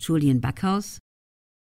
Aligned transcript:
Julian 0.00 0.40
Backhaus 0.40 0.98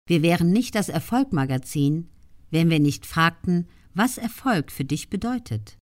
Wir 0.07 0.21
wären 0.21 0.51
nicht 0.51 0.75
das 0.75 0.89
Erfolgmagazin, 0.89 2.09
wenn 2.49 2.69
wir 2.69 2.79
nicht 2.79 3.05
fragten, 3.05 3.67
was 3.93 4.17
Erfolg 4.17 4.71
für 4.71 4.85
dich 4.85 5.09
bedeutet. 5.09 5.77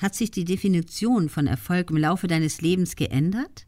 Hat 0.00 0.14
sich 0.14 0.30
die 0.30 0.44
Definition 0.44 1.28
von 1.28 1.46
Erfolg 1.46 1.90
im 1.90 1.96
Laufe 1.96 2.28
deines 2.28 2.60
Lebens 2.60 2.94
geändert? 2.94 3.66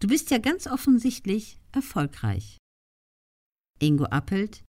Du 0.00 0.08
bist 0.08 0.30
ja 0.30 0.38
ganz 0.38 0.66
offensichtlich 0.66 1.60
erfolgreich. 1.70 2.58
Ingo 3.78 4.04
Appelt 4.06 4.64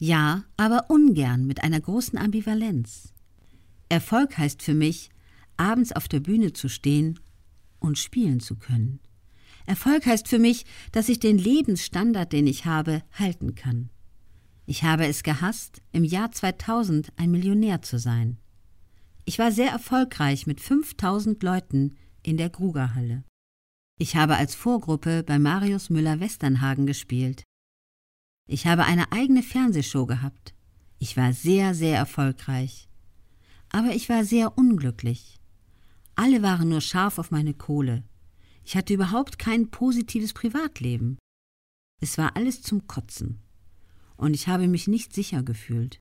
Ja, 0.00 0.44
aber 0.56 0.90
ungern 0.90 1.46
mit 1.46 1.64
einer 1.64 1.80
großen 1.80 2.18
Ambivalenz. 2.18 3.12
Erfolg 3.88 4.38
heißt 4.38 4.62
für 4.62 4.74
mich, 4.74 5.10
abends 5.56 5.92
auf 5.92 6.08
der 6.08 6.20
Bühne 6.20 6.52
zu 6.52 6.68
stehen 6.68 7.18
und 7.80 7.98
spielen 7.98 8.40
zu 8.40 8.56
können. 8.56 9.00
Erfolg 9.66 10.06
heißt 10.06 10.28
für 10.28 10.38
mich, 10.38 10.64
dass 10.92 11.08
ich 11.08 11.20
den 11.20 11.38
Lebensstandard, 11.38 12.32
den 12.32 12.46
ich 12.46 12.64
habe, 12.64 13.02
halten 13.12 13.54
kann. 13.54 13.90
Ich 14.66 14.84
habe 14.84 15.06
es 15.06 15.22
gehasst, 15.22 15.82
im 15.92 16.04
Jahr 16.04 16.32
2000 16.32 17.12
ein 17.16 17.30
Millionär 17.30 17.82
zu 17.82 17.98
sein. 17.98 18.38
Ich 19.24 19.38
war 19.38 19.52
sehr 19.52 19.70
erfolgreich 19.70 20.46
mit 20.46 20.60
5000 20.60 21.42
Leuten 21.42 21.96
in 22.22 22.36
der 22.36 22.50
Grugerhalle. 22.50 23.24
Ich 23.98 24.16
habe 24.16 24.36
als 24.36 24.54
Vorgruppe 24.54 25.22
bei 25.22 25.38
Marius 25.38 25.90
Müller-Westernhagen 25.90 26.86
gespielt. 26.86 27.44
Ich 28.48 28.66
habe 28.66 28.84
eine 28.84 29.12
eigene 29.12 29.42
Fernsehshow 29.42 30.06
gehabt. 30.06 30.54
Ich 30.98 31.16
war 31.16 31.32
sehr, 31.32 31.74
sehr 31.74 31.96
erfolgreich. 31.96 32.88
Aber 33.70 33.94
ich 33.94 34.08
war 34.08 34.24
sehr 34.24 34.58
unglücklich. 34.58 35.40
Alle 36.14 36.42
waren 36.42 36.68
nur 36.68 36.80
scharf 36.80 37.18
auf 37.18 37.30
meine 37.30 37.54
Kohle. 37.54 38.04
Ich 38.64 38.76
hatte 38.76 38.94
überhaupt 38.94 39.38
kein 39.38 39.70
positives 39.70 40.32
Privatleben. 40.32 41.18
Es 42.00 42.18
war 42.18 42.36
alles 42.36 42.62
zum 42.62 42.86
Kotzen. 42.86 43.40
Und 44.16 44.34
ich 44.34 44.48
habe 44.48 44.68
mich 44.68 44.88
nicht 44.88 45.14
sicher 45.14 45.42
gefühlt. 45.42 45.98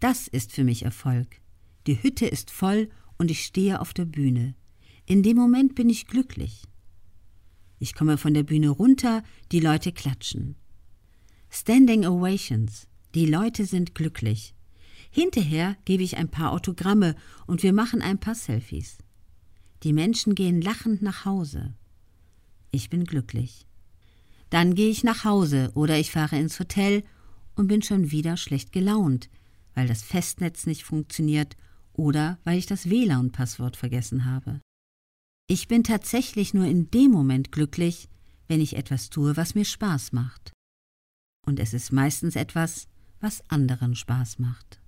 Das 0.00 0.26
ist 0.26 0.52
für 0.52 0.64
mich 0.64 0.82
Erfolg. 0.82 1.40
Die 1.86 2.02
Hütte 2.02 2.26
ist 2.26 2.50
voll 2.50 2.90
und 3.18 3.30
ich 3.30 3.44
stehe 3.44 3.80
auf 3.80 3.92
der 3.94 4.04
Bühne. 4.04 4.54
In 5.06 5.22
dem 5.22 5.36
Moment 5.36 5.74
bin 5.74 5.88
ich 5.88 6.06
glücklich. 6.06 6.64
Ich 7.78 7.94
komme 7.94 8.16
von 8.16 8.34
der 8.34 8.44
Bühne 8.44 8.70
runter, 8.70 9.22
die 9.50 9.60
Leute 9.60 9.92
klatschen. 9.92 10.56
Standing 11.50 12.06
Ovations. 12.06 12.86
Die 13.14 13.26
Leute 13.26 13.66
sind 13.66 13.94
glücklich. 13.94 14.54
Hinterher 15.10 15.76
gebe 15.84 16.02
ich 16.02 16.16
ein 16.16 16.30
paar 16.30 16.52
Autogramme 16.52 17.14
und 17.46 17.62
wir 17.62 17.72
machen 17.72 18.00
ein 18.00 18.18
paar 18.18 18.34
Selfies. 18.34 18.98
Die 19.82 19.92
Menschen 19.92 20.34
gehen 20.34 20.60
lachend 20.60 21.02
nach 21.02 21.24
Hause. 21.24 21.74
Ich 22.70 22.88
bin 22.88 23.04
glücklich. 23.04 23.66
Dann 24.50 24.74
gehe 24.74 24.90
ich 24.90 25.02
nach 25.02 25.24
Hause 25.24 25.72
oder 25.74 25.98
ich 25.98 26.10
fahre 26.10 26.38
ins 26.38 26.60
Hotel 26.60 27.04
und 27.56 27.68
bin 27.68 27.82
schon 27.82 28.10
wieder 28.10 28.36
schlecht 28.36 28.72
gelaunt, 28.72 29.28
weil 29.74 29.88
das 29.88 30.02
Festnetz 30.02 30.66
nicht 30.66 30.84
funktioniert 30.84 31.56
oder 31.92 32.38
weil 32.44 32.58
ich 32.58 32.66
das 32.66 32.88
WLAN-Passwort 32.88 33.76
vergessen 33.76 34.24
habe. 34.24 34.60
Ich 35.48 35.68
bin 35.68 35.84
tatsächlich 35.84 36.54
nur 36.54 36.66
in 36.66 36.90
dem 36.90 37.10
Moment 37.10 37.50
glücklich, 37.50 38.08
wenn 38.48 38.60
ich 38.60 38.76
etwas 38.76 39.10
tue, 39.10 39.36
was 39.36 39.54
mir 39.54 39.64
Spaß 39.64 40.12
macht. 40.12 40.52
Und 41.46 41.58
es 41.58 41.74
ist 41.74 41.92
meistens 41.92 42.36
etwas, 42.36 42.86
was 43.20 43.42
anderen 43.50 43.94
Spaß 43.94 44.38
macht. 44.38 44.81